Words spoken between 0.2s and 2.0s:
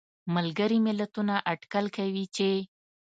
ملګري ملتونه اټکل